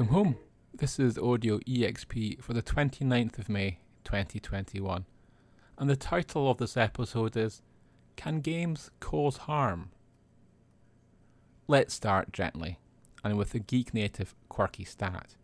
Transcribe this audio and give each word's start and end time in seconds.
Welcome 0.00 0.14
home. 0.14 0.36
This 0.72 0.98
is 0.98 1.18
Audio 1.18 1.58
EXP 1.58 2.40
for 2.40 2.54
the 2.54 2.62
29th 2.62 3.38
of 3.38 3.50
May 3.50 3.80
2021. 4.04 5.04
And 5.76 5.90
the 5.90 5.94
title 5.94 6.50
of 6.50 6.56
this 6.56 6.74
episode 6.74 7.36
is 7.36 7.60
Can 8.16 8.40
Games 8.40 8.90
Cause 9.00 9.36
Harm? 9.36 9.90
Let's 11.68 11.92
start 11.92 12.32
gently 12.32 12.78
and 13.22 13.36
with 13.36 13.52
a 13.52 13.58
geek 13.58 13.92
native 13.92 14.34
quirky 14.48 14.84
stat. 14.84 15.36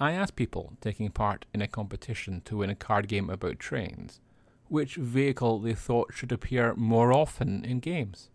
I 0.00 0.10
asked 0.10 0.34
people 0.34 0.72
taking 0.80 1.08
part 1.12 1.46
in 1.54 1.62
a 1.62 1.68
competition 1.68 2.42
to 2.46 2.56
win 2.56 2.70
a 2.70 2.74
card 2.74 3.06
game 3.06 3.30
about 3.30 3.60
trains 3.60 4.20
which 4.66 4.96
vehicle 4.96 5.60
they 5.60 5.74
thought 5.74 6.12
should 6.12 6.32
appear 6.32 6.74
more 6.74 7.12
often 7.12 7.64
in 7.64 7.78
games. 7.78 8.30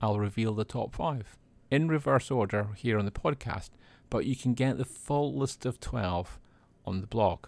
I'll 0.00 0.18
reveal 0.18 0.54
the 0.54 0.64
top 0.64 0.94
five 0.94 1.36
in 1.70 1.88
reverse 1.88 2.30
order 2.30 2.68
here 2.74 2.98
on 2.98 3.04
the 3.04 3.10
podcast, 3.10 3.68
but 4.10 4.26
you 4.26 4.36
can 4.36 4.54
get 4.54 4.78
the 4.78 4.84
full 4.84 5.34
list 5.34 5.66
of 5.66 5.80
12 5.80 6.38
on 6.84 7.00
the 7.00 7.06
blog. 7.06 7.46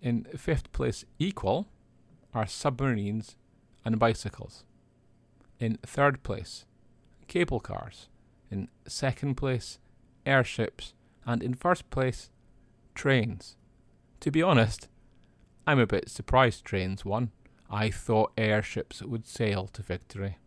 In 0.00 0.24
fifth 0.36 0.72
place, 0.72 1.04
equal, 1.18 1.68
are 2.34 2.46
submarines 2.46 3.36
and 3.84 3.98
bicycles. 3.98 4.64
In 5.60 5.78
third 5.84 6.22
place, 6.22 6.64
cable 7.28 7.60
cars. 7.60 8.08
In 8.50 8.68
second 8.86 9.36
place, 9.36 9.78
airships. 10.26 10.94
And 11.24 11.42
in 11.42 11.54
first 11.54 11.88
place, 11.90 12.30
trains. 12.94 13.56
To 14.20 14.30
be 14.30 14.42
honest, 14.42 14.88
I'm 15.66 15.78
a 15.78 15.86
bit 15.86 16.08
surprised 16.08 16.64
trains 16.64 17.04
won. 17.04 17.30
I 17.70 17.90
thought 17.90 18.32
airships 18.36 19.02
would 19.02 19.26
sail 19.26 19.68
to 19.68 19.82
victory. 19.82 20.38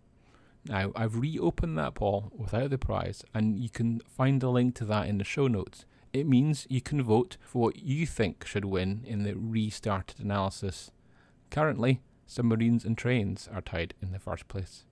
Now, 0.67 0.91
I've 0.95 1.19
reopened 1.19 1.77
that 1.77 1.94
poll 1.94 2.31
without 2.35 2.71
the 2.71 2.77
prize, 2.77 3.23
and 3.33 3.59
you 3.59 3.69
can 3.69 3.99
find 3.99 4.41
a 4.41 4.49
link 4.49 4.75
to 4.75 4.85
that 4.85 5.07
in 5.07 5.19
the 5.19 5.23
show 5.23 5.47
notes. 5.47 5.85
It 6.11 6.27
means 6.27 6.66
you 6.69 6.81
can 6.81 7.03
vote 7.03 7.38
for 7.41 7.61
what 7.61 7.83
you 7.83 8.07
think 8.07 8.45
should 8.47 8.66
win 8.66 9.03
in 9.05 9.23
the 9.23 9.35
restarted 9.35 10.19
analysis. 10.19 10.91
Currently, 11.52 12.02
submarines 12.25 12.83
and 12.83 12.97
trains 12.97 13.47
are 13.53 13.61
tied 13.61 13.94
in 14.02 14.11
the 14.11 14.19
first 14.19 14.47
place. 14.47 14.85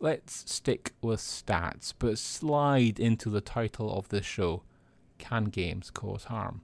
Let's 0.00 0.50
stick 0.50 0.94
with 1.02 1.20
stats, 1.20 1.92
but 1.96 2.18
slide 2.18 2.98
into 2.98 3.30
the 3.30 3.42
title 3.42 3.96
of 3.96 4.08
this 4.08 4.24
show 4.26 4.62
Can 5.18 5.44
Games 5.44 5.90
Cause 5.90 6.24
Harm? 6.24 6.62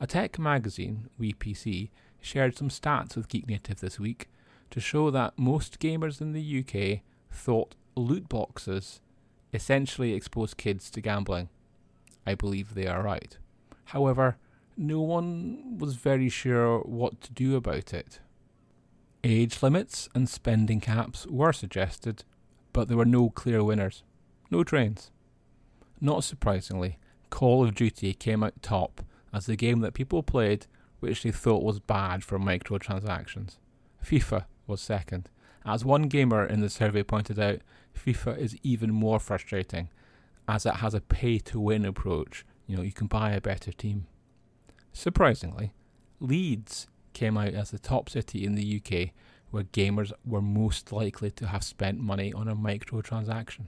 A 0.00 0.06
tech 0.06 0.38
magazine, 0.38 1.08
WePC, 1.18 1.90
shared 2.20 2.58
some 2.58 2.68
stats 2.68 3.16
with 3.16 3.28
Geek 3.28 3.48
Native 3.48 3.80
this 3.80 3.98
week 3.98 4.28
to 4.70 4.80
show 4.80 5.10
that 5.10 5.38
most 5.38 5.78
gamers 5.78 6.20
in 6.20 6.32
the 6.32 6.58
UK 6.60 7.02
thought 7.34 7.74
loot 7.96 8.28
boxes 8.28 9.00
essentially 9.52 10.14
expose 10.14 10.54
kids 10.54 10.90
to 10.90 11.00
gambling. 11.00 11.48
I 12.26 12.34
believe 12.34 12.74
they 12.74 12.86
are 12.86 13.02
right. 13.02 13.36
However, 13.86 14.36
no 14.76 15.00
one 15.00 15.78
was 15.78 15.94
very 15.94 16.28
sure 16.28 16.80
what 16.80 17.20
to 17.22 17.32
do 17.32 17.54
about 17.54 17.92
it. 17.92 18.20
Age 19.22 19.62
limits 19.62 20.08
and 20.14 20.28
spending 20.28 20.80
caps 20.80 21.26
were 21.26 21.52
suggested, 21.52 22.24
but 22.72 22.88
there 22.88 22.96
were 22.96 23.04
no 23.04 23.30
clear 23.30 23.62
winners. 23.62 24.02
No 24.50 24.64
trains. 24.64 25.10
Not 26.00 26.24
surprisingly, 26.24 26.98
Call 27.30 27.64
of 27.64 27.74
Duty 27.74 28.12
came 28.14 28.42
out 28.42 28.60
top 28.62 29.02
as 29.32 29.46
the 29.46 29.56
game 29.56 29.80
that 29.80 29.94
people 29.94 30.22
played 30.22 30.66
which 31.00 31.22
they 31.22 31.30
thought 31.30 31.62
was 31.62 31.80
bad 31.80 32.24
for 32.24 32.38
microtransactions. 32.38 33.58
FIFA 34.02 34.46
was 34.66 34.80
second. 34.80 35.28
As 35.64 35.84
one 35.84 36.02
gamer 36.02 36.44
in 36.44 36.60
the 36.60 36.68
survey 36.68 37.02
pointed 37.02 37.38
out, 37.38 37.60
FIFA 37.96 38.38
is 38.38 38.56
even 38.62 38.92
more 38.92 39.18
frustrating 39.18 39.88
as 40.46 40.66
it 40.66 40.76
has 40.76 40.94
a 40.94 41.00
pay 41.00 41.38
to 41.38 41.60
win 41.60 41.84
approach. 41.84 42.44
You 42.66 42.76
know, 42.76 42.82
you 42.82 42.92
can 42.92 43.06
buy 43.06 43.32
a 43.32 43.40
better 43.40 43.72
team. 43.72 44.06
Surprisingly, 44.92 45.72
Leeds 46.20 46.86
came 47.12 47.36
out 47.36 47.54
as 47.54 47.70
the 47.70 47.78
top 47.78 48.10
city 48.10 48.44
in 48.44 48.54
the 48.54 48.80
UK 48.80 49.10
where 49.50 49.64
gamers 49.64 50.12
were 50.26 50.42
most 50.42 50.92
likely 50.92 51.30
to 51.30 51.46
have 51.46 51.62
spent 51.62 51.98
money 51.98 52.32
on 52.32 52.48
a 52.48 52.56
microtransaction. 52.56 53.66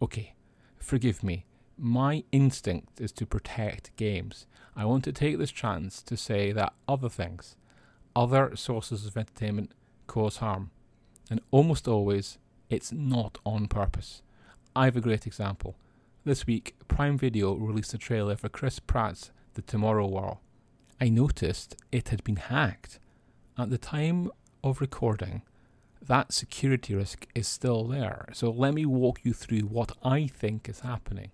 Okay, 0.00 0.34
forgive 0.78 1.22
me, 1.22 1.44
my 1.78 2.24
instinct 2.32 3.00
is 3.00 3.12
to 3.12 3.26
protect 3.26 3.94
games. 3.96 4.46
I 4.74 4.86
want 4.86 5.04
to 5.04 5.12
take 5.12 5.38
this 5.38 5.52
chance 5.52 6.02
to 6.02 6.16
say 6.16 6.52
that 6.52 6.72
other 6.88 7.10
things, 7.10 7.56
other 8.14 8.56
sources 8.56 9.06
of 9.06 9.16
entertainment, 9.16 9.72
cause 10.06 10.38
harm. 10.38 10.70
And 11.30 11.40
almost 11.50 11.88
always, 11.88 12.38
it's 12.70 12.92
not 12.92 13.38
on 13.44 13.66
purpose. 13.66 14.22
I 14.74 14.84
have 14.84 14.96
a 14.96 15.00
great 15.00 15.26
example. 15.26 15.76
This 16.24 16.46
week, 16.46 16.74
Prime 16.88 17.16
Video 17.18 17.54
released 17.54 17.94
a 17.94 17.98
trailer 17.98 18.36
for 18.36 18.48
Chris 18.48 18.78
Pratt's 18.78 19.30
The 19.54 19.62
Tomorrow 19.62 20.06
War. 20.06 20.38
I 21.00 21.08
noticed 21.08 21.76
it 21.92 22.08
had 22.08 22.24
been 22.24 22.36
hacked. 22.36 22.98
At 23.58 23.70
the 23.70 23.78
time 23.78 24.30
of 24.62 24.80
recording, 24.80 25.42
that 26.00 26.32
security 26.32 26.94
risk 26.94 27.26
is 27.34 27.48
still 27.48 27.84
there. 27.84 28.26
So 28.32 28.50
let 28.50 28.74
me 28.74 28.86
walk 28.86 29.20
you 29.24 29.32
through 29.32 29.60
what 29.60 29.92
I 30.02 30.26
think 30.26 30.68
is 30.68 30.80
happening. 30.80 31.30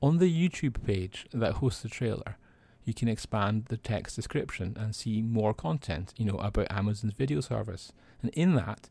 On 0.00 0.18
the 0.18 0.48
YouTube 0.48 0.84
page 0.84 1.26
that 1.32 1.54
hosts 1.54 1.82
the 1.82 1.88
trailer, 1.88 2.36
you 2.84 2.94
can 2.94 3.08
expand 3.08 3.66
the 3.66 3.76
text 3.76 4.16
description 4.16 4.76
and 4.78 4.94
see 4.94 5.20
more 5.20 5.52
content, 5.52 6.14
you 6.16 6.24
know, 6.24 6.38
about 6.38 6.70
Amazon's 6.70 7.12
video 7.12 7.40
service. 7.40 7.92
And 8.22 8.30
in 8.30 8.54
that, 8.54 8.88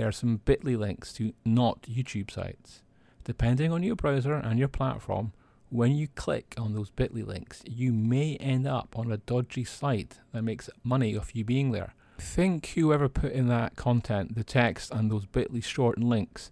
there 0.00 0.08
are 0.08 0.12
some 0.12 0.40
bit.ly 0.46 0.76
links 0.76 1.12
to 1.12 1.34
not 1.44 1.82
YouTube 1.82 2.30
sites. 2.30 2.80
Depending 3.24 3.70
on 3.70 3.82
your 3.82 3.96
browser 3.96 4.32
and 4.32 4.58
your 4.58 4.66
platform, 4.66 5.34
when 5.68 5.94
you 5.94 6.08
click 6.08 6.54
on 6.56 6.72
those 6.72 6.88
bit.ly 6.88 7.20
links, 7.20 7.62
you 7.66 7.92
may 7.92 8.36
end 8.36 8.66
up 8.66 8.96
on 8.96 9.12
a 9.12 9.18
dodgy 9.18 9.62
site 9.62 10.20
that 10.32 10.40
makes 10.40 10.70
money 10.82 11.18
off 11.18 11.36
you 11.36 11.44
being 11.44 11.72
there. 11.72 11.92
Think 12.18 12.68
whoever 12.68 13.10
put 13.10 13.32
in 13.32 13.48
that 13.48 13.76
content, 13.76 14.36
the 14.36 14.42
text 14.42 14.90
and 14.90 15.10
those 15.10 15.26
bit.ly 15.26 15.60
shortened 15.60 16.08
links, 16.08 16.50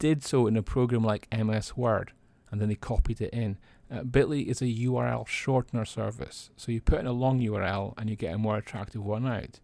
did 0.00 0.24
so 0.24 0.48
in 0.48 0.56
a 0.56 0.62
program 0.62 1.04
like 1.04 1.28
MS 1.32 1.76
Word 1.76 2.10
and 2.50 2.60
then 2.60 2.68
they 2.68 2.74
copied 2.74 3.20
it 3.20 3.32
in. 3.32 3.56
Uh, 3.88 4.00
Bitly 4.00 4.46
is 4.46 4.60
a 4.60 4.66
URL 4.66 5.28
shortener 5.28 5.86
service, 5.86 6.50
so 6.56 6.72
you 6.72 6.80
put 6.80 6.98
in 6.98 7.06
a 7.06 7.12
long 7.12 7.38
URL 7.38 7.94
and 7.96 8.10
you 8.10 8.16
get 8.16 8.34
a 8.34 8.38
more 8.38 8.56
attractive 8.56 9.04
one 9.04 9.28
out. 9.28 9.60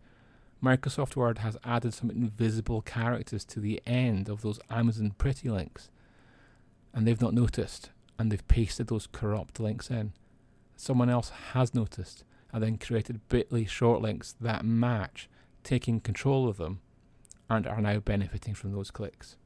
Microsoft 0.62 1.16
Word 1.16 1.38
has 1.38 1.56
added 1.64 1.94
some 1.94 2.10
invisible 2.10 2.82
characters 2.82 3.44
to 3.46 3.60
the 3.60 3.80
end 3.86 4.28
of 4.28 4.42
those 4.42 4.60
Amazon 4.68 5.14
pretty 5.16 5.48
links, 5.48 5.88
and 6.92 7.06
they've 7.06 7.20
not 7.20 7.32
noticed, 7.32 7.90
and 8.18 8.30
they've 8.30 8.46
pasted 8.46 8.88
those 8.88 9.08
corrupt 9.10 9.58
links 9.58 9.90
in. 9.90 10.12
Someone 10.76 11.08
else 11.08 11.30
has 11.52 11.74
noticed 11.74 12.24
and 12.52 12.62
then 12.62 12.76
created 12.76 13.20
Bitly 13.28 13.66
short 13.68 14.02
links 14.02 14.34
that 14.40 14.64
match, 14.64 15.28
taking 15.62 16.00
control 16.00 16.48
of 16.48 16.56
them, 16.58 16.80
and 17.48 17.66
are 17.66 17.80
now 17.80 17.98
benefiting 17.98 18.54
from 18.54 18.72
those 18.72 18.90
clicks. 18.90 19.36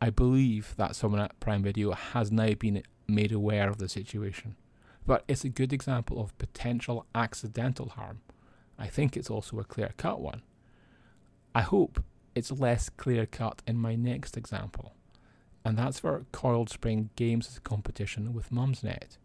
I 0.00 0.10
believe 0.10 0.74
that 0.76 0.94
someone 0.94 1.20
at 1.20 1.38
Prime 1.40 1.62
Video 1.62 1.92
has 1.92 2.30
now 2.30 2.54
been 2.54 2.82
made 3.08 3.32
aware 3.32 3.68
of 3.68 3.78
the 3.78 3.88
situation. 3.88 4.56
But 5.06 5.24
it's 5.28 5.44
a 5.44 5.48
good 5.48 5.72
example 5.72 6.20
of 6.20 6.36
potential 6.38 7.06
accidental 7.14 7.90
harm. 7.90 8.20
I 8.78 8.88
think 8.88 9.16
it's 9.16 9.30
also 9.30 9.58
a 9.58 9.64
clear 9.64 9.92
cut 9.96 10.20
one. 10.20 10.42
I 11.54 11.62
hope 11.62 12.02
it's 12.34 12.50
less 12.50 12.88
clear 12.88 13.26
cut 13.26 13.62
in 13.66 13.78
my 13.78 13.94
next 13.94 14.36
example, 14.36 14.94
and 15.64 15.78
that's 15.78 16.00
for 16.00 16.26
Coiled 16.32 16.70
Spring 16.70 17.10
Games' 17.16 17.60
competition 17.62 18.34
with 18.34 18.50
Mumsnet. 18.50 19.18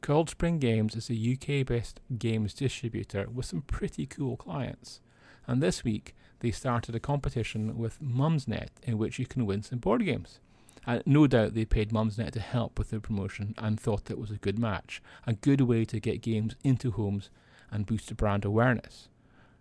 Coiled 0.00 0.30
Spring 0.30 0.58
Games 0.58 0.96
is 0.96 1.10
a 1.10 1.32
UK 1.32 1.66
based 1.66 2.00
games 2.18 2.54
distributor 2.54 3.28
with 3.28 3.46
some 3.46 3.62
pretty 3.62 4.06
cool 4.06 4.36
clients, 4.36 5.00
and 5.46 5.62
this 5.62 5.84
week 5.84 6.16
they 6.40 6.50
started 6.50 6.94
a 6.94 7.00
competition 7.00 7.78
with 7.78 8.02
Mumsnet 8.02 8.70
in 8.82 8.98
which 8.98 9.18
you 9.18 9.26
can 9.26 9.46
win 9.46 9.62
some 9.62 9.78
board 9.78 10.04
games. 10.04 10.40
And 10.86 11.02
no 11.04 11.26
doubt 11.26 11.54
they 11.54 11.66
paid 11.66 11.90
Mumsnet 11.90 12.32
to 12.32 12.40
help 12.40 12.78
with 12.78 12.90
the 12.90 13.00
promotion 13.00 13.54
and 13.58 13.78
thought 13.78 14.10
it 14.10 14.18
was 14.18 14.30
a 14.30 14.36
good 14.36 14.58
match, 14.58 15.02
a 15.26 15.34
good 15.34 15.60
way 15.60 15.84
to 15.84 16.00
get 16.00 16.22
games 16.22 16.56
into 16.64 16.92
homes 16.92 17.28
and 17.70 17.86
boost 17.86 18.14
brand 18.16 18.44
awareness. 18.44 19.08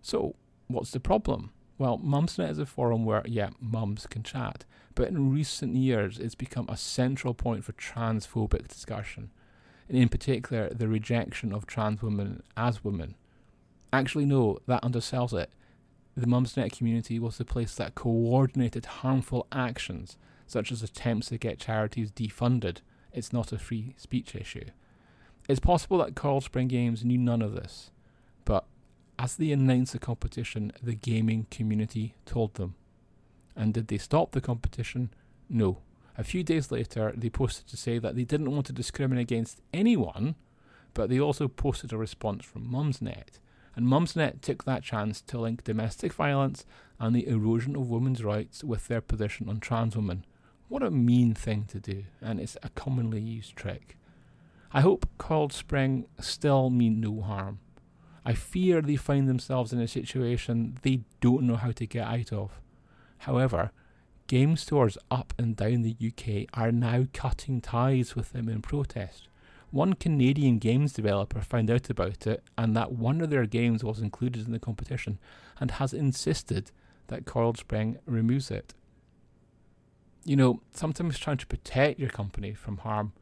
So, 0.02 0.36
what's 0.68 0.92
the 0.92 1.00
problem? 1.00 1.52
Well, 1.78 1.98
Mumsnet 2.00 2.50
is 2.50 2.60
a 2.60 2.66
forum 2.66 3.06
where, 3.06 3.24
yeah, 3.26 3.52
mums 3.62 4.06
can 4.08 4.24
chat, 4.24 4.66
but 4.96 5.08
in 5.08 5.32
recent 5.32 5.76
years 5.76 6.20
it's 6.20 6.36
become 6.36 6.68
a 6.68 6.76
central 6.78 7.34
point 7.34 7.64
for 7.64 7.72
transphobic 7.74 8.68
discussion, 8.68 9.32
and 9.88 9.98
in 9.98 10.10
particular 10.10 10.70
the 10.70 10.88
rejection 10.88 11.54
of 11.54 11.66
trans 11.66 12.02
women 12.02 12.44
as 12.58 12.84
women. 12.84 13.16
Actually, 13.94 14.26
no, 14.26 14.60
that 14.68 14.84
undersells 14.84 15.34
it 15.34 15.50
the 16.20 16.28
Mumsnet 16.28 16.72
community 16.72 17.20
was 17.20 17.38
the 17.38 17.46
place 17.46 17.76
that 17.76 17.96
coordinated 17.96 18.86
harmful 18.86 19.48
actions, 19.52 20.18
such 20.48 20.72
as 20.72 20.84
attempts 20.84 21.30
to 21.30 21.38
get 21.38 21.60
charities 21.60 22.12
defunded. 22.12 22.80
It's 23.14 23.34
not 23.34 23.52
a 23.52 23.58
free 23.58 23.94
speech 23.98 24.36
issue. 24.36 24.66
It's 25.48 25.60
possible 25.60 25.98
that 26.00 26.16
Coiled 26.16 26.44
Spring 26.44 26.68
Games 26.68 27.06
knew 27.06 27.18
none 27.18 27.42
of 27.42 27.54
this, 27.54 27.92
but 28.50 28.66
as 29.20 29.36
they 29.36 29.52
announced 29.52 29.94
the 29.94 30.00
competition, 30.00 30.72
the 30.82 30.96
gaming 30.96 31.46
community 31.52 32.16
told 32.26 32.56
them. 32.56 32.74
And 33.56 33.76
did 33.76 33.90
they 33.90 34.00
stop 34.00 34.32
the 34.32 34.42
competition? 34.42 35.12
No. 35.48 35.84
A 36.18 36.24
few 36.24 36.42
days 36.42 36.72
later, 36.72 37.14
they 37.16 37.30
posted 37.30 37.68
to 37.68 37.78
say 37.78 38.00
that 38.00 38.16
they 38.16 38.24
didn't 38.24 38.50
want 38.50 38.66
to 38.66 38.74
discriminate 38.74 39.22
against 39.22 39.62
anyone, 39.72 40.34
but 40.96 41.12
they 41.12 41.20
also 41.20 41.48
posted 41.48 41.94
a 41.94 41.98
response 41.98 42.44
from 42.44 42.68
Mumsnet. 42.68 43.38
And 43.76 43.86
Mumsnet 43.86 44.42
took 44.42 44.64
that 44.64 44.82
chance 44.82 45.22
to 45.22 45.40
link 45.40 45.64
domestic 45.64 46.12
violence 46.12 46.66
and 47.00 47.16
the 47.16 47.28
erosion 47.28 47.76
of 47.76 47.92
women's 47.92 48.24
rights 48.24 48.64
with 48.64 48.88
their 48.88 49.00
position 49.00 49.48
on 49.48 49.60
trans 49.60 49.96
women. 49.96 50.26
What 50.70 50.82
a 50.82 50.90
mean 50.90 51.36
thing 51.36 51.66
to 51.66 51.80
do, 51.80 52.06
and 52.20 52.40
it's 52.40 52.58
a 52.64 52.70
commonly 52.70 53.22
used 53.22 53.56
trick. 53.56 53.96
I 54.72 54.82
hope 54.82 55.08
Coiled 55.20 55.54
Spring 55.54 56.08
still 56.20 56.72
mean 56.72 57.00
no 57.00 57.22
harm. 57.22 57.60
I 58.30 58.36
fear 58.36 58.80
they 58.84 58.96
find 58.96 59.28
themselves 59.28 59.74
in 59.74 59.82
a 59.82 59.88
situation 59.88 60.78
they 60.84 61.02
don't 61.20 61.48
know 61.48 61.56
how 61.56 61.72
to 61.72 61.88
get 61.88 62.06
out 62.06 62.32
of. 62.32 62.62
However, 63.18 63.72
game 64.28 64.56
stores 64.56 65.00
up 65.10 65.34
and 65.40 65.56
down 65.56 65.82
the 65.82 65.96
UK 66.00 66.46
are 66.54 66.72
now 66.72 67.06
cutting 67.12 67.60
ties 67.60 68.16
with 68.16 68.32
them 68.32 68.48
in 68.48 68.62
protest. 68.62 69.30
One 69.72 69.94
Canadian 69.94 70.60
games 70.60 70.94
developer 70.94 71.42
found 71.42 71.72
out 71.72 71.90
about 71.90 72.28
it 72.28 72.44
and 72.56 72.76
that 72.76 72.92
one 72.92 73.20
of 73.22 73.32
their 73.32 73.48
games 73.48 73.84
was 73.84 74.00
included 74.00 74.46
in 74.46 74.52
the 74.52 74.60
competition 74.60 75.18
and 75.60 75.72
has 75.72 75.92
insisted 75.92 76.70
that 77.08 77.26
Coiled 77.26 77.58
Spring 77.58 77.98
removes 78.06 78.52
it. 78.52 78.76
You 80.24 80.36
know, 80.36 80.62
sometimes 80.70 81.18
trying 81.18 81.38
to 81.38 81.48
protect 81.48 82.00
your 82.00 82.12
company 82.12 82.54
from 82.54 82.78
harm 82.78 83.14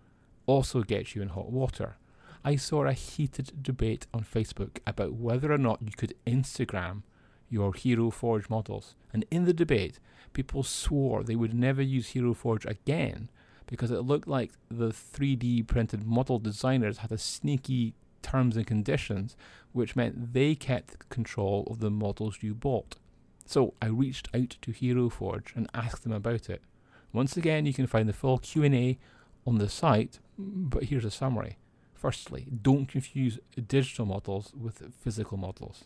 also 0.48 0.84
gets 0.84 1.16
you 1.16 1.22
in 1.22 1.30
hot 1.30 1.50
water. 1.50 1.96
I 2.44 2.56
saw 2.56 2.86
a 2.86 2.94
heated 2.94 3.64
debate 3.64 4.08
on 4.14 4.24
Facebook 4.24 4.80
about 4.86 5.14
whether 5.14 5.52
or 5.52 5.58
not 5.58 5.82
you 5.82 5.92
could 5.96 6.14
Instagram 6.26 7.04
your 7.50 7.74
Hero 7.74 8.10
Forge 8.10 8.50
models. 8.50 8.96
And 9.14 9.26
in 9.32 9.46
the 9.46 9.54
debate, 9.54 10.00
people 10.34 10.64
swore 10.64 11.24
they 11.24 11.36
would 11.36 11.54
never 11.54 11.82
use 11.82 12.10
Hero 12.10 12.34
Forge 12.34 12.66
again 12.66 13.30
because 13.66 13.92
it 13.92 14.02
looked 14.02 14.28
like 14.28 14.52
the 14.70 14.90
3D 14.90 15.68
printed 15.68 16.06
model 16.06 16.40
designers 16.40 17.00
had 17.00 17.12
a 17.12 17.18
sneaky 17.18 17.94
terms 18.22 18.58
and 18.58 18.66
conditions 18.66 19.36
which 19.74 19.96
meant 19.96 20.34
they 20.34 20.56
kept 20.56 21.08
control 21.10 21.68
of 21.70 21.80
the 21.80 21.92
models 21.92 22.38
you 22.42 22.54
bought. 22.54 22.96
So 23.46 23.74
I 23.82 23.88
reached 23.88 24.30
out 24.34 24.58
to 24.62 24.72
Hero 24.72 25.10
Forge 25.10 25.54
and 25.56 25.70
asked 25.74 26.04
them 26.04 26.12
about 26.12 26.50
it. 26.50 26.62
Once 27.14 27.38
again, 27.38 27.66
you 27.66 27.74
can 27.74 27.88
find 27.88 28.10
the 28.10 28.14
full 28.14 28.38
Q&A 28.38 28.98
on 29.46 29.58
the 29.58 29.70
site, 29.70 30.20
but 30.38 30.84
here's 30.84 31.06
a 31.06 31.12
summary. 31.12 31.58
Firstly, 31.98 32.46
don't 32.62 32.86
confuse 32.86 33.40
digital 33.68 34.06
models 34.06 34.54
with 34.56 34.94
physical 35.00 35.36
models. 35.36 35.86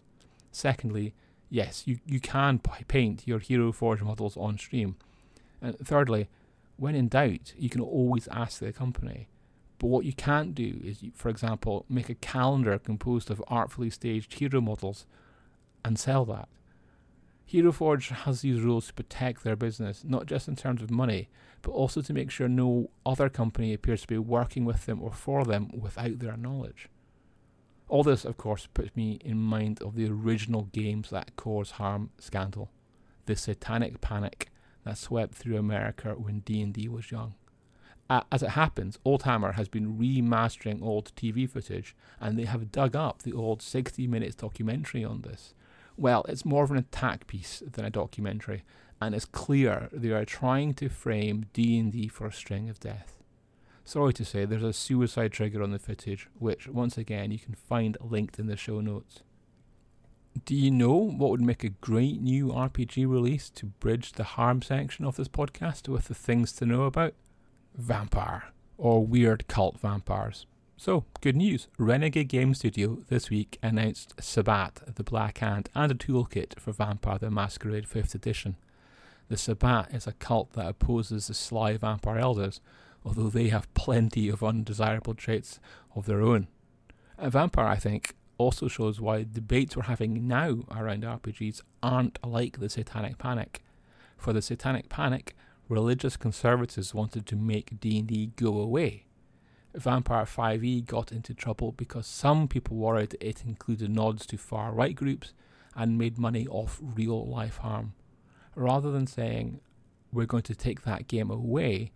Secondly, 0.51 1.13
yes, 1.49 1.83
you, 1.85 1.99
you 2.05 2.19
can 2.19 2.59
paint 2.59 3.25
your 3.25 3.39
Hero 3.39 3.71
Forge 3.71 4.01
models 4.01 4.35
on 4.35 4.57
stream. 4.57 4.97
And 5.61 5.79
thirdly, 5.79 6.27
when 6.75 6.95
in 6.95 7.07
doubt, 7.07 7.53
you 7.57 7.69
can 7.69 7.79
always 7.79 8.27
ask 8.27 8.59
the 8.59 8.73
company. 8.73 9.29
But 9.79 9.87
what 9.87 10.03
you 10.03 10.11
can't 10.11 10.53
do 10.53 10.81
is, 10.83 11.01
for 11.15 11.29
example, 11.29 11.85
make 11.87 12.09
a 12.09 12.15
calendar 12.15 12.77
composed 12.77 13.31
of 13.31 13.41
artfully 13.47 13.89
staged 13.89 14.33
hero 14.33 14.59
models 14.59 15.05
and 15.85 15.97
sell 15.97 16.25
that. 16.25 16.49
Hero 17.51 17.73
Forge 17.73 18.07
has 18.07 18.39
these 18.39 18.61
rules 18.61 18.87
to 18.87 18.93
protect 18.93 19.43
their 19.43 19.57
business, 19.57 20.05
not 20.07 20.25
just 20.25 20.47
in 20.47 20.55
terms 20.55 20.81
of 20.81 20.89
money, 20.89 21.27
but 21.61 21.71
also 21.71 22.01
to 22.01 22.13
make 22.13 22.31
sure 22.31 22.47
no 22.47 22.91
other 23.05 23.27
company 23.27 23.73
appears 23.73 24.03
to 24.03 24.07
be 24.07 24.17
working 24.17 24.63
with 24.63 24.85
them 24.85 25.03
or 25.03 25.11
for 25.11 25.43
them 25.43 25.69
without 25.77 26.19
their 26.19 26.37
knowledge. 26.37 26.87
All 27.89 28.03
this, 28.03 28.23
of 28.23 28.37
course, 28.37 28.69
puts 28.73 28.95
me 28.95 29.19
in 29.25 29.37
mind 29.37 29.81
of 29.81 29.95
the 29.95 30.07
original 30.07 30.69
games 30.71 31.09
that 31.09 31.35
caused 31.35 31.73
harm 31.73 32.11
scandal, 32.19 32.71
the 33.25 33.35
satanic 33.35 33.99
panic 33.99 34.49
that 34.85 34.97
swept 34.97 35.35
through 35.35 35.57
America 35.57 36.11
when 36.11 36.39
D&D 36.39 36.87
was 36.87 37.11
young. 37.11 37.33
as 38.09 38.41
it 38.41 38.51
happens, 38.51 38.97
Oldhammer 39.05 39.55
has 39.55 39.67
been 39.67 39.97
remastering 39.97 40.81
old 40.81 41.13
TV 41.17 41.49
footage, 41.49 41.97
and 42.17 42.39
they 42.39 42.45
have 42.45 42.71
dug 42.71 42.95
up 42.95 43.23
the 43.23 43.33
old 43.33 43.61
60 43.61 44.07
minutes 44.07 44.35
documentary 44.35 45.03
on 45.03 45.23
this 45.23 45.53
well, 45.97 46.25
it's 46.27 46.45
more 46.45 46.63
of 46.63 46.71
an 46.71 46.77
attack 46.77 47.27
piece 47.27 47.61
than 47.65 47.85
a 47.85 47.89
documentary, 47.89 48.63
and 49.01 49.15
it's 49.15 49.25
clear 49.25 49.89
they 49.91 50.11
are 50.11 50.25
trying 50.25 50.73
to 50.75 50.89
frame 50.89 51.47
D&D 51.53 52.07
for 52.07 52.27
a 52.27 52.33
string 52.33 52.69
of 52.69 52.79
death. 52.79 53.21
Sorry 53.83 54.13
to 54.13 54.23
say, 54.23 54.45
there's 54.45 54.63
a 54.63 54.73
suicide 54.73 55.31
trigger 55.31 55.63
on 55.63 55.71
the 55.71 55.79
footage, 55.79 56.27
which, 56.37 56.67
once 56.67 56.97
again, 56.97 57.31
you 57.31 57.39
can 57.39 57.55
find 57.55 57.97
linked 57.99 58.39
in 58.39 58.47
the 58.47 58.55
show 58.55 58.79
notes. 58.79 59.23
Do 60.45 60.55
you 60.55 60.71
know 60.71 60.93
what 60.93 61.31
would 61.31 61.41
make 61.41 61.63
a 61.63 61.69
great 61.69 62.21
new 62.21 62.47
RPG 62.47 63.09
release 63.09 63.49
to 63.49 63.65
bridge 63.65 64.13
the 64.13 64.23
harm 64.23 64.61
section 64.61 65.03
of 65.03 65.17
this 65.17 65.27
podcast 65.27 65.89
with 65.89 66.05
the 66.05 66.13
things 66.13 66.53
to 66.53 66.65
know 66.65 66.83
about? 66.83 67.15
Vampire, 67.75 68.45
or 68.77 69.05
weird 69.05 69.47
cult 69.47 69.79
vampires. 69.79 70.45
So, 70.83 71.05
good 71.21 71.35
news. 71.35 71.67
Renegade 71.77 72.29
Game 72.29 72.55
Studio 72.55 73.03
this 73.07 73.29
week 73.29 73.59
announced 73.61 74.19
Sabbat, 74.19 74.95
the 74.95 75.03
Black 75.03 75.37
Hand, 75.37 75.69
and 75.75 75.91
a 75.91 75.93
toolkit 75.93 76.59
for 76.59 76.71
Vampire 76.71 77.19
the 77.19 77.29
Masquerade 77.29 77.85
5th 77.85 78.15
Edition. 78.15 78.55
The 79.29 79.37
Sabbat 79.37 79.93
is 79.93 80.07
a 80.07 80.13
cult 80.13 80.53
that 80.53 80.67
opposes 80.67 81.27
the 81.27 81.35
sly 81.35 81.77
vampire 81.77 82.17
elders, 82.17 82.61
although 83.05 83.29
they 83.29 83.49
have 83.49 83.71
plenty 83.75 84.27
of 84.27 84.43
undesirable 84.43 85.13
traits 85.13 85.59
of 85.95 86.07
their 86.07 86.23
own. 86.23 86.47
A 87.19 87.29
Vampire, 87.29 87.67
I 87.67 87.75
think, 87.75 88.15
also 88.39 88.67
shows 88.67 88.99
why 88.99 89.23
debates 89.31 89.77
we're 89.77 89.83
having 89.83 90.27
now 90.27 90.63
around 90.75 91.03
RPGs 91.03 91.61
aren't 91.83 92.17
like 92.25 92.59
the 92.59 92.69
Satanic 92.69 93.19
Panic. 93.19 93.61
For 94.17 94.33
the 94.33 94.41
Satanic 94.41 94.89
Panic, 94.89 95.35
religious 95.69 96.17
conservatives 96.17 96.91
wanted 96.91 97.27
to 97.27 97.35
make 97.35 97.79
D&D 97.79 98.31
go 98.35 98.57
away 98.57 99.05
Vampire 99.73 100.25
5e 100.25 100.85
got 100.85 101.11
into 101.11 101.33
trouble 101.33 101.71
because 101.71 102.05
some 102.05 102.47
people 102.47 102.75
worried 102.75 103.15
it 103.21 103.43
included 103.45 103.89
nods 103.89 104.25
to 104.25 104.37
far 104.37 104.73
right 104.73 104.95
groups 104.95 105.33
and 105.75 105.97
made 105.97 106.17
money 106.17 106.45
off 106.47 106.79
real 106.81 107.25
life 107.25 107.57
harm. 107.57 107.93
Rather 108.55 108.91
than 108.91 109.07
saying, 109.07 109.61
we're 110.11 110.25
going 110.25 110.43
to 110.43 110.55
take 110.55 110.81
that 110.83 111.07
game 111.07 111.31
away, 111.31 111.91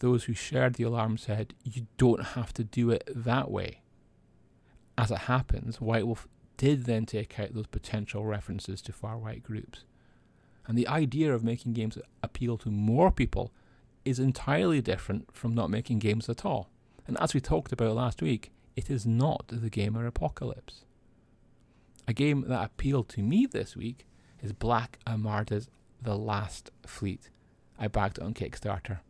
those 0.00 0.24
who 0.24 0.34
shared 0.34 0.74
the 0.74 0.82
alarm 0.82 1.16
said, 1.16 1.54
you 1.62 1.86
don't 1.98 2.24
have 2.24 2.52
to 2.54 2.64
do 2.64 2.90
it 2.90 3.08
that 3.14 3.50
way. 3.50 3.82
As 4.98 5.10
it 5.10 5.18
happens, 5.18 5.80
White 5.80 6.06
Wolf 6.06 6.26
did 6.56 6.84
then 6.84 7.06
take 7.06 7.38
out 7.38 7.54
those 7.54 7.68
potential 7.68 8.26
references 8.26 8.82
to 8.82 8.92
far 8.92 9.16
right 9.16 9.42
groups. 9.42 9.84
And 10.66 10.76
the 10.76 10.88
idea 10.88 11.32
of 11.32 11.44
making 11.44 11.74
games 11.74 11.96
appeal 12.22 12.58
to 12.58 12.70
more 12.70 13.10
people 13.10 13.52
is 14.04 14.18
entirely 14.18 14.80
different 14.80 15.34
from 15.34 15.54
not 15.54 15.70
making 15.70 16.00
games 16.00 16.28
at 16.28 16.44
all. 16.44 16.70
And 17.10 17.18
as 17.18 17.34
we 17.34 17.40
talked 17.40 17.72
about 17.72 17.96
last 17.96 18.22
week, 18.22 18.52
it 18.76 18.88
is 18.88 19.04
not 19.04 19.48
the 19.48 19.68
Gamer 19.68 20.06
Apocalypse. 20.06 20.84
A 22.06 22.12
game 22.12 22.44
that 22.46 22.64
appealed 22.64 23.08
to 23.08 23.20
me 23.20 23.46
this 23.46 23.76
week 23.76 24.06
is 24.40 24.52
Black 24.52 25.00
Armada's 25.04 25.68
The 26.00 26.16
Last 26.16 26.70
Fleet. 26.86 27.28
I 27.76 27.88
backed 27.88 28.18
it 28.18 28.22
on 28.22 28.32
Kickstarter. 28.32 29.00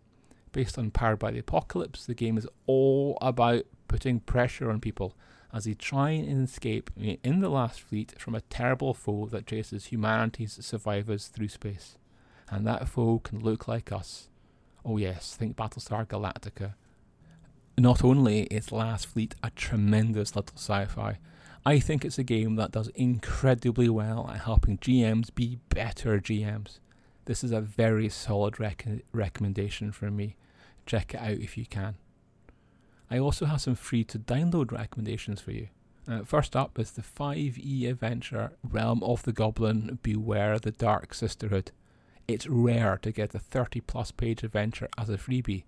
Based 0.50 0.78
on 0.78 0.90
Powered 0.90 1.18
by 1.18 1.30
the 1.30 1.40
Apocalypse, 1.40 2.06
the 2.06 2.14
game 2.14 2.38
is 2.38 2.48
all 2.64 3.18
about 3.20 3.64
putting 3.86 4.20
pressure 4.20 4.70
on 4.70 4.80
people 4.80 5.14
as 5.52 5.66
they 5.66 5.74
try 5.74 6.12
and 6.12 6.48
escape 6.48 6.88
in 6.96 7.40
the 7.40 7.50
last 7.50 7.82
fleet 7.82 8.14
from 8.18 8.34
a 8.34 8.40
terrible 8.40 8.94
foe 8.94 9.26
that 9.26 9.46
chases 9.46 9.88
humanity's 9.88 10.58
survivors 10.64 11.28
through 11.28 11.48
space. 11.48 11.98
And 12.48 12.66
that 12.66 12.88
foe 12.88 13.18
can 13.18 13.40
look 13.40 13.68
like 13.68 13.92
us. 13.92 14.30
Oh, 14.86 14.96
yes, 14.96 15.36
think 15.36 15.54
Battlestar 15.54 16.06
Galactica 16.06 16.72
not 17.80 18.04
only 18.04 18.42
is 18.44 18.72
Last 18.72 19.06
Fleet 19.06 19.34
a 19.42 19.50
tremendous 19.50 20.36
little 20.36 20.56
sci 20.56 20.84
fi, 20.84 21.18
I 21.64 21.78
think 21.78 22.04
it's 22.04 22.18
a 22.18 22.24
game 22.24 22.56
that 22.56 22.72
does 22.72 22.88
incredibly 22.88 23.88
well 23.88 24.30
at 24.32 24.42
helping 24.42 24.78
GMs 24.78 25.34
be 25.34 25.58
better 25.70 26.18
GMs. 26.18 26.78
This 27.24 27.42
is 27.42 27.52
a 27.52 27.60
very 27.60 28.08
solid 28.08 28.60
rec- 28.60 28.86
recommendation 29.12 29.92
from 29.92 30.16
me. 30.16 30.36
Check 30.86 31.14
it 31.14 31.20
out 31.20 31.38
if 31.38 31.56
you 31.56 31.66
can. 31.66 31.96
I 33.10 33.18
also 33.18 33.46
have 33.46 33.60
some 33.60 33.74
free 33.74 34.04
to 34.04 34.18
download 34.18 34.72
recommendations 34.72 35.40
for 35.40 35.52
you. 35.52 35.68
Uh, 36.08 36.22
first 36.24 36.56
up 36.56 36.78
is 36.78 36.92
the 36.92 37.02
5e 37.02 37.88
adventure 37.88 38.52
Realm 38.62 39.02
of 39.02 39.22
the 39.22 39.32
Goblin 39.32 39.98
Beware 40.02 40.58
the 40.58 40.70
Dark 40.70 41.14
Sisterhood. 41.14 41.72
It's 42.28 42.46
rare 42.46 42.98
to 43.02 43.10
get 43.12 43.34
a 43.34 43.38
30 43.38 43.80
plus 43.80 44.10
page 44.10 44.42
adventure 44.42 44.88
as 44.98 45.08
a 45.08 45.18
freebie, 45.18 45.64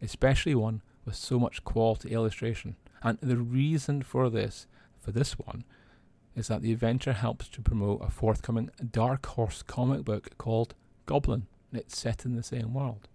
especially 0.00 0.54
one 0.54 0.82
with 1.08 1.16
so 1.16 1.40
much 1.40 1.64
quality 1.64 2.10
illustration. 2.10 2.76
And 3.02 3.18
the 3.22 3.38
reason 3.38 4.02
for 4.02 4.28
this, 4.28 4.66
for 5.00 5.10
this 5.10 5.38
one, 5.38 5.64
is 6.36 6.48
that 6.48 6.60
the 6.60 6.70
adventure 6.70 7.14
helps 7.14 7.48
to 7.48 7.62
promote 7.62 8.04
a 8.04 8.10
forthcoming 8.10 8.70
Dark 8.92 9.24
Horse 9.24 9.62
comic 9.62 10.04
book 10.04 10.36
called 10.36 10.74
Goblin. 11.06 11.46
It's 11.72 11.98
set 11.98 12.26
in 12.26 12.36
the 12.36 12.42
same 12.42 12.74
world. 12.74 13.08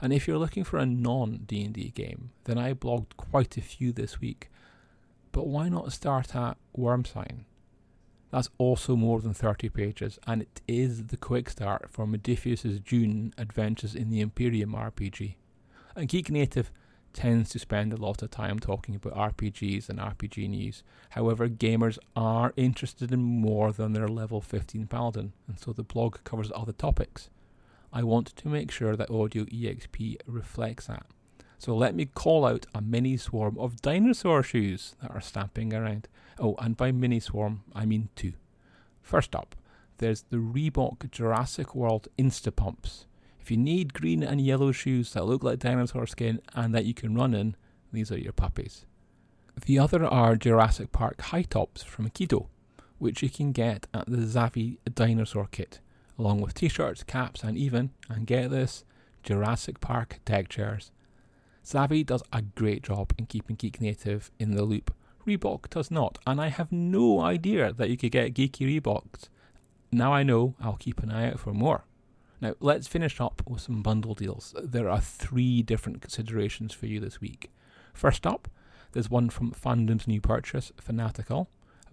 And 0.00 0.12
if 0.12 0.26
you're 0.26 0.38
looking 0.38 0.64
for 0.64 0.78
a 0.78 0.86
non 0.86 1.44
D&D 1.46 1.92
game, 1.94 2.30
then 2.44 2.58
I 2.58 2.74
blogged 2.74 3.16
quite 3.16 3.56
a 3.56 3.62
few 3.62 3.92
this 3.92 4.20
week. 4.20 4.50
But 5.30 5.46
why 5.46 5.68
not 5.68 5.92
start 5.92 6.34
at 6.34 6.56
Wormsign? 6.76 7.44
That's 8.32 8.50
also 8.58 8.96
more 8.96 9.20
than 9.20 9.34
30 9.34 9.68
pages, 9.68 10.18
and 10.26 10.42
it 10.42 10.62
is 10.66 11.06
the 11.06 11.16
quick 11.16 11.48
start 11.50 11.90
for 11.90 12.06
Modiphius's 12.06 12.80
Dune 12.80 13.34
Adventures 13.38 13.94
in 13.94 14.10
the 14.10 14.20
Imperium 14.20 14.72
RPG. 14.72 15.34
And 15.94 16.08
Geek 16.08 16.30
Native 16.30 16.72
tends 17.12 17.50
to 17.50 17.58
spend 17.58 17.92
a 17.92 17.96
lot 17.96 18.22
of 18.22 18.30
time 18.30 18.58
talking 18.58 18.94
about 18.94 19.36
RPGs 19.36 19.88
and 19.88 19.98
RPG 19.98 20.48
news. 20.48 20.82
However, 21.10 21.48
gamers 21.48 21.98
are 22.14 22.52
interested 22.56 23.12
in 23.12 23.20
more 23.20 23.72
than 23.72 23.92
their 23.92 24.08
level 24.08 24.40
15 24.40 24.86
paladin, 24.86 25.32
and 25.48 25.58
so 25.58 25.72
the 25.72 25.82
blog 25.82 26.18
covers 26.24 26.52
other 26.54 26.72
topics. 26.72 27.30
I 27.92 28.02
want 28.04 28.28
to 28.36 28.48
make 28.48 28.70
sure 28.70 28.94
that 28.94 29.10
Audio 29.10 29.44
EXP 29.44 30.18
reflects 30.26 30.86
that. 30.86 31.06
So 31.58 31.76
let 31.76 31.94
me 31.94 32.06
call 32.06 32.46
out 32.46 32.66
a 32.74 32.80
mini 32.80 33.16
swarm 33.16 33.58
of 33.58 33.82
dinosaur 33.82 34.42
shoes 34.42 34.94
that 35.02 35.10
are 35.10 35.20
stamping 35.20 35.74
around. 35.74 36.08
Oh, 36.38 36.54
and 36.58 36.76
by 36.76 36.92
mini 36.92 37.20
swarm, 37.20 37.64
I 37.74 37.84
mean 37.84 38.08
two. 38.16 38.32
First 39.02 39.34
up, 39.34 39.56
there's 39.98 40.22
the 40.30 40.38
Reebok 40.38 41.10
Jurassic 41.10 41.74
World 41.74 42.08
Instapumps. 42.18 43.04
If 43.40 43.50
you 43.50 43.56
need 43.56 43.94
green 43.94 44.22
and 44.22 44.40
yellow 44.40 44.70
shoes 44.70 45.12
that 45.12 45.24
look 45.24 45.42
like 45.42 45.58
dinosaur 45.58 46.06
skin 46.06 46.40
and 46.54 46.74
that 46.74 46.84
you 46.84 46.94
can 46.94 47.14
run 47.14 47.34
in, 47.34 47.56
these 47.92 48.12
are 48.12 48.18
your 48.18 48.32
puppies. 48.32 48.84
The 49.66 49.78
other 49.78 50.04
are 50.04 50.36
Jurassic 50.36 50.92
Park 50.92 51.20
high 51.20 51.42
tops 51.42 51.82
from 51.82 52.10
Kido, 52.10 52.48
which 52.98 53.22
you 53.22 53.30
can 53.30 53.52
get 53.52 53.86
at 53.92 54.06
the 54.06 54.18
Zavvi 54.18 54.78
Dinosaur 54.94 55.48
Kit, 55.50 55.80
along 56.18 56.40
with 56.40 56.54
t 56.54 56.68
shirts, 56.68 57.02
caps, 57.02 57.42
and 57.42 57.56
even, 57.58 57.90
and 58.08 58.26
get 58.26 58.50
this, 58.50 58.84
Jurassic 59.22 59.80
Park 59.80 60.20
deck 60.24 60.48
chairs. 60.48 60.92
Zavvi 61.64 62.06
does 62.06 62.22
a 62.32 62.42
great 62.42 62.82
job 62.82 63.12
in 63.18 63.26
keeping 63.26 63.56
Geek 63.56 63.80
Native 63.80 64.30
in 64.38 64.54
the 64.54 64.64
loop. 64.64 64.94
Reebok 65.26 65.68
does 65.70 65.90
not, 65.90 66.18
and 66.26 66.40
I 66.40 66.48
have 66.48 66.72
no 66.72 67.20
idea 67.20 67.72
that 67.72 67.90
you 67.90 67.96
could 67.96 68.12
get 68.12 68.34
geeky 68.34 68.80
Reeboks. 68.80 69.28
Now 69.92 70.12
I 70.12 70.22
know, 70.22 70.54
I'll 70.60 70.76
keep 70.76 71.02
an 71.02 71.10
eye 71.10 71.30
out 71.30 71.40
for 71.40 71.52
more. 71.52 71.84
Now, 72.40 72.54
let's 72.60 72.88
finish 72.88 73.20
up 73.20 73.42
with 73.46 73.60
some 73.60 73.82
bundle 73.82 74.14
deals. 74.14 74.54
There 74.62 74.88
are 74.88 75.00
three 75.00 75.62
different 75.62 76.00
considerations 76.00 76.72
for 76.72 76.86
you 76.86 76.98
this 76.98 77.20
week. 77.20 77.50
First 77.92 78.26
up, 78.26 78.48
there's 78.92 79.10
one 79.10 79.28
from 79.28 79.52
Fandom's 79.52 80.08
new 80.08 80.20
purchase, 80.20 80.72
Fanatical. 80.80 81.50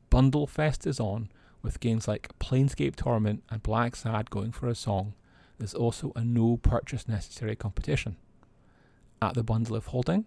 Bundle 0.10 0.48
Fest 0.48 0.88
is 0.88 1.00
on, 1.00 1.30
with 1.62 1.82
games 1.82 2.08
like 2.08 2.38
Planescape 2.40 2.96
Torment 2.96 3.44
and 3.50 3.62
Blacksad 3.62 4.30
going 4.30 4.52
for 4.52 4.68
a 4.68 4.76
song. 4.76 5.14
There's 5.58 5.74
also 5.74 6.14
a 6.16 6.24
no 6.24 6.58
purchase 6.58 7.08
necessary 7.08 7.56
competition. 7.56 8.16
At 9.22 9.34
the 9.34 9.44
bundle 9.44 9.76
of 9.76 9.88
holding, 9.88 10.26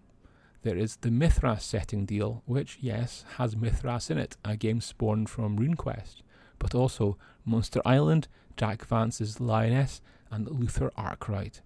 there 0.61 0.77
is 0.77 0.97
the 0.97 1.09
Mythras 1.09 1.61
setting 1.61 2.05
deal, 2.05 2.43
which, 2.45 2.77
yes, 2.79 3.25
has 3.37 3.55
Mythras 3.55 4.11
in 4.11 4.19
it, 4.19 4.37
a 4.45 4.55
game 4.55 4.81
spawned 4.81 5.29
from 5.29 5.57
RuneQuest, 5.57 6.17
but 6.59 6.75
also 6.75 7.17
Monster 7.43 7.81
Island, 7.85 8.27
Jack 8.57 8.85
Vance's 8.85 9.39
Lyonesse, 9.39 10.01
and 10.31 10.49
Luther 10.49 10.91
Arkwright. 10.95 11.61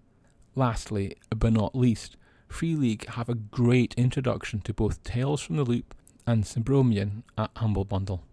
Lastly, 0.54 1.16
but 1.30 1.52
not 1.52 1.74
least, 1.74 2.16
Free 2.48 2.74
League 2.74 3.06
have 3.10 3.28
a 3.28 3.34
great 3.34 3.94
introduction 3.96 4.60
to 4.60 4.74
both 4.74 5.02
Tales 5.04 5.40
from 5.40 5.56
the 5.56 5.64
Loop 5.64 5.94
and 6.26 6.44
Symbaroum 6.44 7.22
at 7.38 7.50
Humble 7.56 7.84
Bundle. 7.84 8.24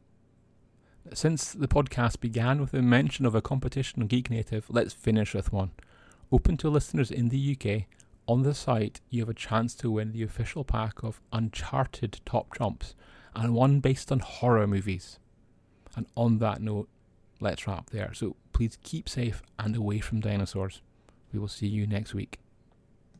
Since 1.13 1.51
the 1.51 1.67
podcast 1.67 2.19
began 2.19 2.61
with 2.61 2.73
a 2.73 2.81
mention 2.81 3.25
of 3.25 3.35
a 3.35 3.41
competition 3.41 4.01
on 4.01 4.07
Geek 4.07 4.29
Native, 4.29 4.65
let's 4.69 4.93
finish 4.93 5.33
with 5.33 5.51
one. 5.51 5.71
Open 6.31 6.57
to 6.57 6.69
listeners 6.69 7.11
in 7.11 7.29
the 7.29 7.57
UK, 7.57 7.85
on 8.27 8.43
the 8.43 8.53
site 8.53 9.01
you 9.09 9.21
have 9.21 9.29
a 9.29 9.33
chance 9.33 9.75
to 9.75 9.91
win 9.91 10.13
the 10.13 10.23
official 10.23 10.63
pack 10.63 11.03
of 11.03 11.21
Uncharted 11.33 12.21
Top 12.25 12.53
Trumps 12.53 12.95
and 13.35 13.53
one 13.53 13.81
based 13.81 14.11
on 14.11 14.19
horror 14.19 14.65
movies. 14.65 15.19
And 15.95 16.07
on 16.15 16.37
that 16.39 16.61
note, 16.61 16.87
let's 17.43 17.67
wrap 17.67 17.89
there. 17.91 18.11
So 18.13 18.35
please 18.53 18.77
keep 18.83 19.07
safe 19.07 19.43
and 19.59 19.75
away 19.75 19.99
from 19.99 20.21
dinosaurs. 20.21 20.81
We 21.31 21.39
will 21.39 21.47
see 21.47 21.67
you 21.67 21.85
next 21.85 22.13
week. 22.13 22.39